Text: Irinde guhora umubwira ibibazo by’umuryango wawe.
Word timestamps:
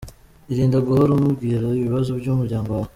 Irinde 0.51 0.77
guhora 0.87 1.11
umubwira 1.15 1.65
ibibazo 1.79 2.09
by’umuryango 2.19 2.69
wawe. 2.75 2.89